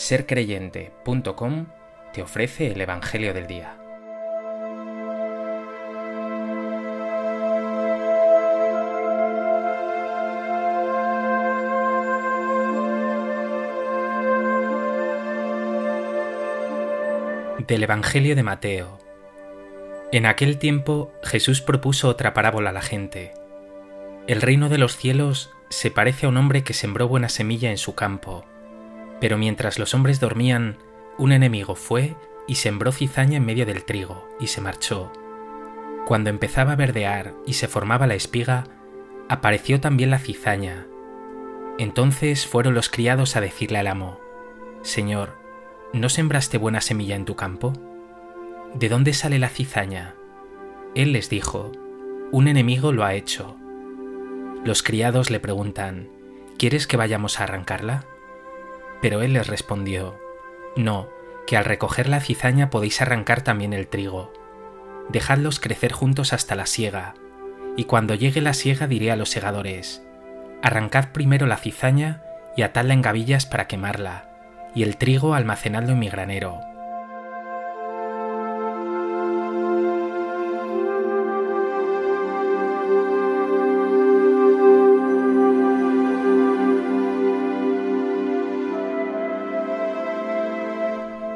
sercreyente.com 0.00 1.66
te 2.14 2.22
ofrece 2.22 2.68
el 2.68 2.80
Evangelio 2.80 3.34
del 3.34 3.46
Día. 3.46 3.76
Del 17.68 17.82
Evangelio 17.82 18.34
de 18.34 18.42
Mateo. 18.42 18.98
En 20.12 20.24
aquel 20.24 20.58
tiempo 20.58 21.12
Jesús 21.22 21.60
propuso 21.60 22.08
otra 22.08 22.32
parábola 22.32 22.70
a 22.70 22.72
la 22.72 22.82
gente. 22.82 23.34
El 24.26 24.40
reino 24.40 24.70
de 24.70 24.78
los 24.78 24.96
cielos 24.96 25.50
se 25.68 25.90
parece 25.90 26.24
a 26.24 26.30
un 26.30 26.38
hombre 26.38 26.64
que 26.64 26.72
sembró 26.72 27.06
buena 27.06 27.28
semilla 27.28 27.70
en 27.70 27.78
su 27.78 27.94
campo. 27.94 28.49
Pero 29.20 29.38
mientras 29.38 29.78
los 29.78 29.94
hombres 29.94 30.20
dormían, 30.20 30.78
un 31.18 31.32
enemigo 31.32 31.74
fue 31.74 32.16
y 32.48 32.56
sembró 32.56 32.92
cizaña 32.92 33.36
en 33.36 33.44
medio 33.44 33.66
del 33.66 33.84
trigo, 33.84 34.26
y 34.40 34.48
se 34.48 34.60
marchó. 34.60 35.12
Cuando 36.06 36.30
empezaba 36.30 36.72
a 36.72 36.76
verdear 36.76 37.34
y 37.46 37.52
se 37.52 37.68
formaba 37.68 38.06
la 38.06 38.14
espiga, 38.14 38.64
apareció 39.28 39.80
también 39.80 40.10
la 40.10 40.18
cizaña. 40.18 40.86
Entonces 41.78 42.46
fueron 42.46 42.74
los 42.74 42.88
criados 42.88 43.36
a 43.36 43.40
decirle 43.40 43.78
al 43.78 43.86
amo, 43.86 44.18
Señor, 44.82 45.36
¿no 45.92 46.08
sembraste 46.08 46.58
buena 46.58 46.80
semilla 46.80 47.14
en 47.14 47.24
tu 47.24 47.36
campo? 47.36 47.72
¿De 48.74 48.88
dónde 48.88 49.12
sale 49.12 49.38
la 49.38 49.48
cizaña? 49.48 50.14
Él 50.94 51.12
les 51.12 51.30
dijo, 51.30 51.70
Un 52.32 52.48
enemigo 52.48 52.92
lo 52.92 53.04
ha 53.04 53.14
hecho. 53.14 53.56
Los 54.64 54.82
criados 54.82 55.30
le 55.30 55.38
preguntan, 55.38 56.08
¿Quieres 56.58 56.86
que 56.86 56.96
vayamos 56.96 57.38
a 57.38 57.44
arrancarla? 57.44 58.04
Pero 59.00 59.22
él 59.22 59.32
les 59.32 59.46
respondió, 59.46 60.18
No, 60.76 61.08
que 61.46 61.56
al 61.56 61.64
recoger 61.64 62.08
la 62.08 62.20
cizaña 62.20 62.70
podéis 62.70 63.00
arrancar 63.00 63.42
también 63.42 63.72
el 63.72 63.88
trigo. 63.88 64.32
Dejadlos 65.08 65.60
crecer 65.60 65.92
juntos 65.92 66.32
hasta 66.32 66.54
la 66.54 66.66
siega, 66.66 67.14
y 67.76 67.84
cuando 67.84 68.14
llegue 68.14 68.40
la 68.40 68.54
siega 68.54 68.86
diré 68.86 69.10
a 69.10 69.16
los 69.16 69.30
segadores, 69.30 70.02
Arrancad 70.62 71.08
primero 71.12 71.46
la 71.46 71.56
cizaña 71.56 72.22
y 72.56 72.62
atadla 72.62 72.94
en 72.94 73.02
gavillas 73.02 73.46
para 73.46 73.66
quemarla, 73.66 74.30
y 74.74 74.82
el 74.82 74.96
trigo 74.96 75.34
almacenadlo 75.34 75.92
en 75.92 75.98
mi 75.98 76.08
granero 76.08 76.69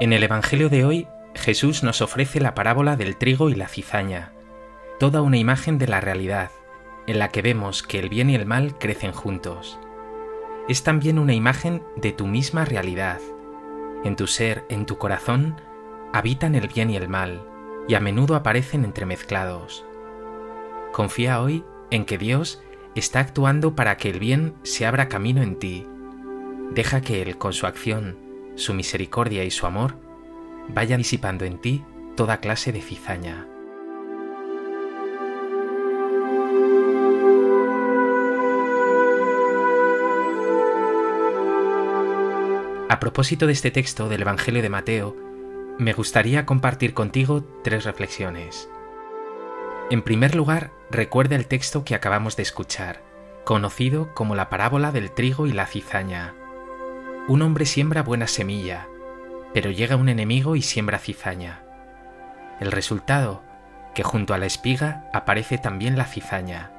En 0.00 0.14
el 0.14 0.22
Evangelio 0.22 0.70
de 0.70 0.86
hoy, 0.86 1.08
Jesús 1.34 1.82
nos 1.82 2.00
ofrece 2.00 2.40
la 2.40 2.54
parábola 2.54 2.96
del 2.96 3.18
trigo 3.18 3.50
y 3.50 3.54
la 3.54 3.68
cizaña, 3.68 4.32
toda 4.98 5.20
una 5.20 5.36
imagen 5.36 5.76
de 5.76 5.88
la 5.88 6.00
realidad, 6.00 6.50
en 7.06 7.18
la 7.18 7.28
que 7.28 7.42
vemos 7.42 7.82
que 7.82 7.98
el 7.98 8.08
bien 8.08 8.30
y 8.30 8.34
el 8.34 8.46
mal 8.46 8.78
crecen 8.78 9.12
juntos. 9.12 9.78
Es 10.70 10.84
también 10.84 11.18
una 11.18 11.34
imagen 11.34 11.82
de 11.96 12.12
tu 12.12 12.26
misma 12.26 12.64
realidad. 12.64 13.20
En 14.02 14.16
tu 14.16 14.26
ser, 14.26 14.64
en 14.70 14.86
tu 14.86 14.96
corazón, 14.96 15.60
habitan 16.14 16.54
el 16.54 16.68
bien 16.68 16.88
y 16.88 16.96
el 16.96 17.10
mal, 17.10 17.46
y 17.86 17.94
a 17.94 18.00
menudo 18.00 18.36
aparecen 18.36 18.86
entremezclados. 18.86 19.84
Confía 20.92 21.42
hoy 21.42 21.62
en 21.90 22.06
que 22.06 22.16
Dios 22.16 22.62
está 22.94 23.20
actuando 23.20 23.76
para 23.76 23.98
que 23.98 24.08
el 24.08 24.18
bien 24.18 24.54
se 24.62 24.86
abra 24.86 25.10
camino 25.10 25.42
en 25.42 25.58
ti. 25.58 25.86
Deja 26.70 27.02
que 27.02 27.20
Él, 27.20 27.36
con 27.36 27.52
su 27.52 27.66
acción, 27.66 28.29
su 28.54 28.74
misericordia 28.74 29.44
y 29.44 29.50
su 29.50 29.66
amor 29.66 29.96
vaya 30.68 30.96
disipando 30.96 31.44
en 31.44 31.58
ti 31.58 31.84
toda 32.16 32.40
clase 32.40 32.72
de 32.72 32.82
cizaña. 32.82 33.46
A 42.88 42.98
propósito 42.98 43.46
de 43.46 43.52
este 43.52 43.70
texto 43.70 44.08
del 44.08 44.22
Evangelio 44.22 44.62
de 44.62 44.68
Mateo, 44.68 45.16
me 45.78 45.92
gustaría 45.92 46.44
compartir 46.44 46.92
contigo 46.92 47.42
tres 47.62 47.84
reflexiones. 47.84 48.68
En 49.90 50.02
primer 50.02 50.34
lugar, 50.34 50.72
recuerda 50.90 51.36
el 51.36 51.46
texto 51.46 51.84
que 51.84 51.94
acabamos 51.94 52.36
de 52.36 52.42
escuchar, 52.42 53.02
conocido 53.44 54.12
como 54.14 54.34
la 54.34 54.50
parábola 54.50 54.92
del 54.92 55.10
trigo 55.10 55.46
y 55.46 55.52
la 55.52 55.66
cizaña. 55.66 56.34
Un 57.28 57.42
hombre 57.42 57.66
siembra 57.66 58.02
buena 58.02 58.26
semilla, 58.26 58.88
pero 59.54 59.70
llega 59.70 59.96
un 59.96 60.08
enemigo 60.08 60.56
y 60.56 60.62
siembra 60.62 60.98
cizaña. 60.98 61.62
El 62.60 62.72
resultado, 62.72 63.42
que 63.94 64.02
junto 64.02 64.34
a 64.34 64.38
la 64.38 64.46
espiga 64.46 65.08
aparece 65.12 65.58
también 65.58 65.96
la 65.96 66.06
cizaña. 66.06 66.72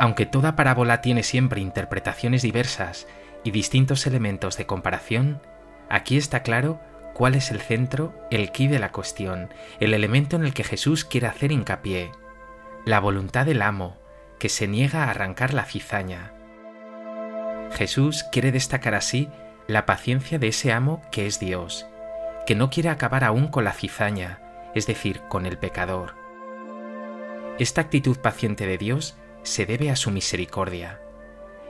Aunque 0.00 0.26
toda 0.26 0.56
parábola 0.56 1.00
tiene 1.00 1.22
siempre 1.22 1.60
interpretaciones 1.60 2.42
diversas 2.42 3.06
y 3.44 3.50
distintos 3.50 4.06
elementos 4.06 4.56
de 4.56 4.66
comparación, 4.66 5.42
aquí 5.90 6.16
está 6.16 6.42
claro 6.42 6.80
cuál 7.14 7.34
es 7.34 7.50
el 7.50 7.60
centro, 7.60 8.14
el 8.30 8.52
quid 8.52 8.70
de 8.70 8.78
la 8.78 8.92
cuestión, 8.92 9.52
el 9.80 9.92
elemento 9.92 10.36
en 10.36 10.44
el 10.44 10.54
que 10.54 10.64
Jesús 10.64 11.04
quiere 11.04 11.26
hacer 11.26 11.52
hincapié, 11.52 12.12
la 12.86 13.00
voluntad 13.00 13.44
del 13.44 13.60
amo, 13.60 13.96
que 14.38 14.48
se 14.48 14.68
niega 14.68 15.04
a 15.04 15.10
arrancar 15.10 15.52
la 15.52 15.64
cizaña. 15.64 16.32
Jesús 17.72 18.24
quiere 18.30 18.52
destacar 18.52 18.94
así 18.94 19.28
la 19.66 19.86
paciencia 19.86 20.38
de 20.38 20.48
ese 20.48 20.72
amo 20.72 21.02
que 21.10 21.26
es 21.26 21.38
Dios, 21.38 21.86
que 22.46 22.54
no 22.54 22.70
quiere 22.70 22.88
acabar 22.88 23.24
aún 23.24 23.48
con 23.48 23.64
la 23.64 23.72
cizaña, 23.72 24.40
es 24.74 24.86
decir, 24.86 25.20
con 25.28 25.46
el 25.46 25.58
pecador. 25.58 26.14
Esta 27.58 27.80
actitud 27.80 28.18
paciente 28.18 28.66
de 28.66 28.78
Dios 28.78 29.16
se 29.42 29.66
debe 29.66 29.90
a 29.90 29.96
su 29.96 30.10
misericordia. 30.10 31.00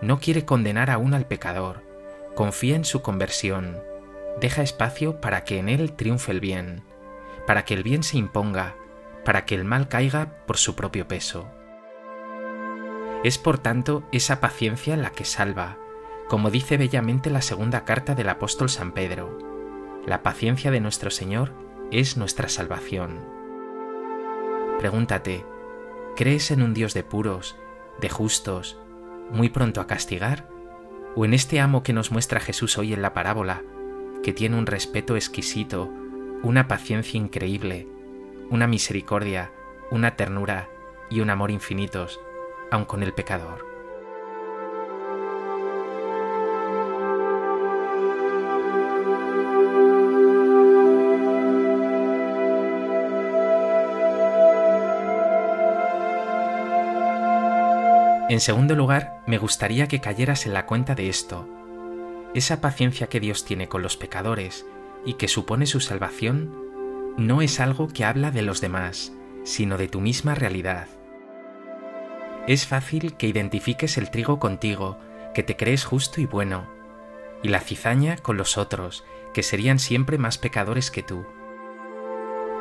No 0.00 0.20
quiere 0.20 0.44
condenar 0.44 0.90
aún 0.90 1.14
al 1.14 1.26
pecador, 1.26 1.82
confía 2.34 2.76
en 2.76 2.84
su 2.84 3.02
conversión, 3.02 3.82
deja 4.40 4.62
espacio 4.62 5.20
para 5.20 5.44
que 5.44 5.58
en 5.58 5.68
él 5.68 5.92
triunfe 5.92 6.32
el 6.32 6.40
bien, 6.40 6.82
para 7.46 7.64
que 7.64 7.74
el 7.74 7.82
bien 7.82 8.02
se 8.02 8.18
imponga, 8.18 8.76
para 9.24 9.44
que 9.44 9.54
el 9.54 9.64
mal 9.64 9.88
caiga 9.88 10.44
por 10.46 10.56
su 10.56 10.76
propio 10.76 11.08
peso. 11.08 11.50
Es 13.22 13.36
por 13.36 13.58
tanto 13.58 14.02
esa 14.12 14.40
paciencia 14.40 14.96
la 14.96 15.10
que 15.10 15.26
salva, 15.26 15.76
como 16.26 16.50
dice 16.50 16.78
bellamente 16.78 17.28
la 17.28 17.42
segunda 17.42 17.84
carta 17.84 18.14
del 18.14 18.30
apóstol 18.30 18.70
San 18.70 18.92
Pedro. 18.92 19.36
La 20.06 20.22
paciencia 20.22 20.70
de 20.70 20.80
nuestro 20.80 21.10
Señor 21.10 21.52
es 21.90 22.16
nuestra 22.16 22.48
salvación. 22.48 23.20
Pregúntate, 24.78 25.44
¿crees 26.16 26.50
en 26.50 26.62
un 26.62 26.72
Dios 26.72 26.94
de 26.94 27.02
puros, 27.02 27.56
de 28.00 28.08
justos, 28.08 28.78
muy 29.30 29.50
pronto 29.50 29.82
a 29.82 29.86
castigar? 29.86 30.48
¿O 31.14 31.26
en 31.26 31.34
este 31.34 31.60
amo 31.60 31.82
que 31.82 31.92
nos 31.92 32.10
muestra 32.12 32.40
Jesús 32.40 32.78
hoy 32.78 32.94
en 32.94 33.02
la 33.02 33.12
parábola, 33.12 33.62
que 34.22 34.32
tiene 34.32 34.56
un 34.56 34.64
respeto 34.64 35.16
exquisito, 35.16 35.92
una 36.42 36.68
paciencia 36.68 37.18
increíble, 37.18 37.86
una 38.48 38.66
misericordia, 38.66 39.52
una 39.90 40.16
ternura 40.16 40.70
y 41.10 41.20
un 41.20 41.28
amor 41.28 41.50
infinitos, 41.50 42.18
aun 42.70 42.84
con 42.84 43.02
el 43.02 43.12
pecador. 43.12 43.70
En 58.30 58.38
segundo 58.38 58.76
lugar, 58.76 59.24
me 59.26 59.38
gustaría 59.38 59.88
que 59.88 60.00
cayeras 60.00 60.46
en 60.46 60.52
la 60.52 60.64
cuenta 60.64 60.94
de 60.94 61.08
esto. 61.08 61.48
Esa 62.32 62.60
paciencia 62.60 63.08
que 63.08 63.18
Dios 63.18 63.44
tiene 63.44 63.68
con 63.68 63.82
los 63.82 63.96
pecadores 63.96 64.66
y 65.04 65.14
que 65.14 65.26
supone 65.26 65.66
su 65.66 65.80
salvación, 65.80 66.54
no 67.16 67.42
es 67.42 67.58
algo 67.58 67.88
que 67.88 68.04
habla 68.04 68.30
de 68.30 68.42
los 68.42 68.60
demás, 68.60 69.12
sino 69.42 69.76
de 69.78 69.88
tu 69.88 70.00
misma 70.00 70.36
realidad. 70.36 70.86
Es 72.46 72.66
fácil 72.66 73.14
que 73.16 73.26
identifiques 73.26 73.98
el 73.98 74.10
trigo 74.10 74.38
contigo, 74.38 74.98
que 75.34 75.42
te 75.42 75.56
crees 75.56 75.84
justo 75.84 76.20
y 76.20 76.26
bueno, 76.26 76.66
y 77.42 77.48
la 77.48 77.60
cizaña 77.60 78.16
con 78.16 78.36
los 78.36 78.58
otros, 78.58 79.04
que 79.32 79.42
serían 79.42 79.78
siempre 79.78 80.18
más 80.18 80.38
pecadores 80.38 80.90
que 80.90 81.02
tú. 81.02 81.24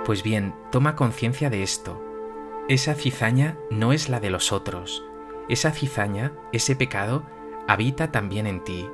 Pues 0.05 0.23
bien, 0.23 0.55
toma 0.71 0.95
conciencia 0.95 1.49
de 1.49 1.63
esto. 1.63 2.03
Esa 2.67 2.93
cizaña 2.93 3.57
no 3.69 3.93
es 3.93 4.09
la 4.09 4.19
de 4.19 4.29
los 4.29 4.51
otros. 4.51 5.03
Esa 5.49 5.71
cizaña, 5.71 6.33
ese 6.51 6.75
pecado, 6.75 7.23
habita 7.67 8.11
también 8.11 8.47
en 8.47 8.63
ti. 8.63 8.87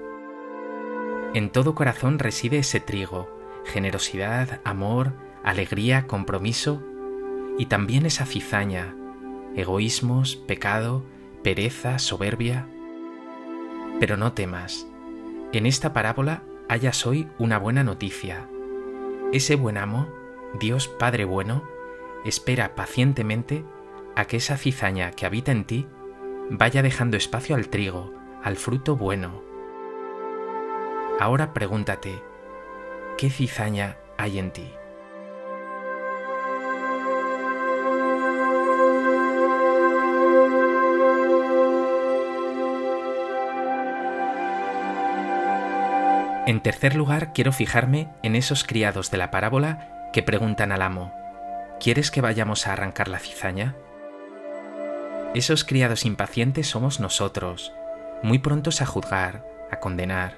En 1.33 1.49
todo 1.49 1.75
corazón 1.75 2.19
reside 2.19 2.59
ese 2.59 2.79
trigo, 2.79 3.29
generosidad, 3.65 4.61
amor, 4.63 5.13
alegría, 5.43 6.07
compromiso, 6.07 6.81
y 7.57 7.65
también 7.65 8.05
esa 8.05 8.25
cizaña, 8.25 8.95
egoísmos, 9.55 10.35
pecado, 10.35 11.03
pereza, 11.43 11.99
soberbia. 11.99 12.67
Pero 13.99 14.17
no 14.17 14.33
temas. 14.33 14.87
En 15.53 15.65
esta 15.65 15.93
parábola 15.93 16.43
hayas 16.67 17.05
hoy 17.05 17.27
una 17.37 17.57
buena 17.57 17.83
noticia. 17.83 18.49
Ese 19.31 19.55
buen 19.55 19.77
amo, 19.77 20.07
Dios 20.59 20.87
Padre 20.87 21.25
bueno, 21.25 21.63
espera 22.25 22.75
pacientemente 22.75 23.63
a 24.15 24.25
que 24.25 24.37
esa 24.37 24.57
cizaña 24.57 25.11
que 25.11 25.25
habita 25.25 25.51
en 25.51 25.65
ti 25.65 25.87
vaya 26.49 26.81
dejando 26.81 27.17
espacio 27.17 27.55
al 27.55 27.69
trigo, 27.69 28.13
al 28.43 28.55
fruto 28.55 28.95
bueno. 28.95 29.41
Ahora 31.19 31.53
pregúntate, 31.53 32.21
¿qué 33.17 33.29
cizaña 33.29 33.97
hay 34.17 34.39
en 34.39 34.51
ti? 34.51 34.74
En 46.47 46.61
tercer 46.61 46.95
lugar, 46.95 47.33
quiero 47.33 47.51
fijarme 47.51 48.09
en 48.21 48.35
esos 48.35 48.63
criados 48.63 49.09
de 49.09 49.17
la 49.17 49.31
parábola 49.31 50.09
que 50.13 50.21
preguntan 50.21 50.71
al 50.71 50.83
amo, 50.83 51.11
¿quieres 51.79 52.11
que 52.11 52.21
vayamos 52.21 52.67
a 52.67 52.73
arrancar 52.73 53.07
la 53.07 53.17
cizaña? 53.17 53.75
Esos 55.33 55.63
criados 55.63 56.05
impacientes 56.05 56.67
somos 56.67 56.99
nosotros, 56.99 57.73
muy 58.21 58.37
prontos 58.37 58.83
a 58.83 58.85
juzgar, 58.85 59.43
a 59.71 59.79
condenar. 59.79 60.37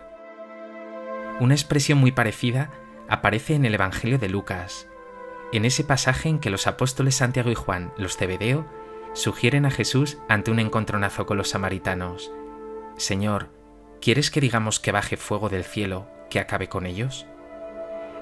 Una 1.41 1.55
expresión 1.55 1.97
muy 1.97 2.13
parecida 2.13 2.71
aparece 3.09 3.55
en 3.55 3.65
el 3.65 3.73
Evangelio 3.73 4.17
de 4.17 4.29
Lucas, 4.29 4.87
en 5.51 5.65
ese 5.65 5.83
pasaje 5.83 6.29
en 6.29 6.39
que 6.39 6.49
los 6.49 6.67
apóstoles 6.67 7.15
Santiago 7.15 7.51
y 7.51 7.55
Juan, 7.55 7.91
los 7.97 8.15
Cebedeo, 8.15 8.65
sugieren 9.11 9.65
a 9.65 9.71
Jesús 9.71 10.19
ante 10.29 10.51
un 10.51 10.59
encontronazo 10.59 11.25
con 11.25 11.37
los 11.37 11.49
samaritanos, 11.49 12.31
Señor, 12.95 13.49
¿Quieres 14.01 14.31
que 14.31 14.41
digamos 14.41 14.79
que 14.79 14.91
baje 14.91 15.17
fuego 15.17 15.49
del 15.49 15.63
cielo 15.63 16.07
que 16.29 16.39
acabe 16.39 16.69
con 16.69 16.85
ellos? 16.85 17.25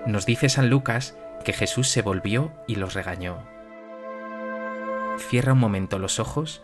Nos 0.05 0.25
dice 0.25 0.49
San 0.49 0.69
Lucas 0.69 1.17
que 1.43 1.53
Jesús 1.53 1.89
se 1.89 2.01
volvió 2.01 2.51
y 2.67 2.75
los 2.75 2.93
regañó. 2.93 3.43
Cierra 5.17 5.53
un 5.53 5.59
momento 5.59 5.99
los 5.99 6.19
ojos 6.19 6.61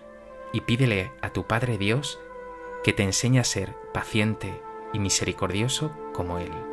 y 0.54 0.62
pídele 0.62 1.12
a 1.22 1.32
tu 1.32 1.48
Padre 1.48 1.78
Dios 1.78 2.20
que 2.84 2.94
te 2.94 3.04
enseñe 3.04 3.40
a 3.40 3.44
ser 3.44 3.76
paciente 3.94 4.62
y 4.94 5.00
misericordioso 5.00 5.92
como 6.14 6.40
Él. 6.40 6.71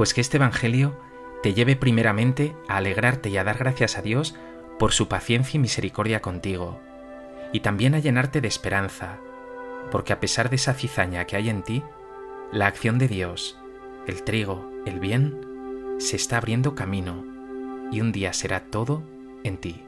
Pues 0.00 0.14
que 0.14 0.22
este 0.22 0.38
Evangelio 0.38 0.98
te 1.42 1.52
lleve 1.52 1.76
primeramente 1.76 2.56
a 2.68 2.78
alegrarte 2.78 3.28
y 3.28 3.36
a 3.36 3.44
dar 3.44 3.58
gracias 3.58 3.98
a 3.98 4.00
Dios 4.00 4.34
por 4.78 4.92
su 4.92 5.08
paciencia 5.08 5.58
y 5.58 5.60
misericordia 5.60 6.22
contigo, 6.22 6.80
y 7.52 7.60
también 7.60 7.94
a 7.94 7.98
llenarte 7.98 8.40
de 8.40 8.48
esperanza, 8.48 9.18
porque 9.90 10.14
a 10.14 10.18
pesar 10.18 10.48
de 10.48 10.56
esa 10.56 10.72
cizaña 10.72 11.26
que 11.26 11.36
hay 11.36 11.50
en 11.50 11.62
ti, 11.62 11.82
la 12.50 12.66
acción 12.66 12.98
de 12.98 13.08
Dios, 13.08 13.58
el 14.06 14.22
trigo, 14.22 14.70
el 14.86 15.00
bien, 15.00 15.38
se 15.98 16.16
está 16.16 16.38
abriendo 16.38 16.74
camino, 16.74 17.22
y 17.92 18.00
un 18.00 18.10
día 18.10 18.32
será 18.32 18.60
todo 18.60 19.02
en 19.44 19.58
ti. 19.58 19.84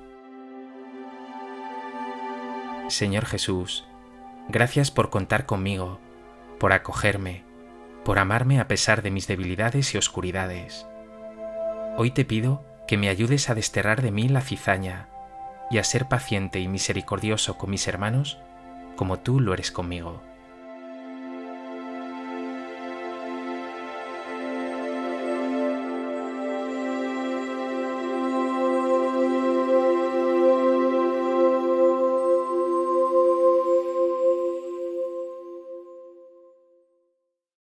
Señor 2.89 3.25
Jesús, 3.25 3.87
gracias 4.51 4.91
por 4.91 5.09
contar 5.09 5.47
conmigo, 5.47 6.01
por 6.59 6.75
acogerme, 6.75 7.45
por 8.05 8.19
amarme 8.19 8.61
a 8.61 8.69
pesar 8.69 9.03
de 9.03 9.11
mis 9.11 9.27
debilidades 9.27 9.95
y 9.95 9.99
oscuridades. 9.99 10.87
Hoy 11.97 12.11
te 12.11 12.25
pido 12.25 12.65
que 12.87 12.97
me 12.97 13.09
ayudes 13.09 13.49
a 13.51 13.55
desterrar 13.55 14.03
de 14.03 14.11
mí 14.11 14.29
la 14.29 14.41
cizaña 14.41 15.09
y 15.71 15.79
a 15.79 15.85
ser 15.85 16.09
paciente 16.09 16.61
y 16.61 16.69
misericordioso 16.69 17.57
con 17.59 17.71
mis 17.71 17.87
hermanos 17.87 18.39
como 18.97 19.21
tú 19.21 19.41
lo 19.41 19.55
eres 19.55 19.71
conmigo. 19.71 20.23